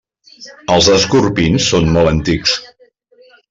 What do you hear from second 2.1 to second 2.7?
antics.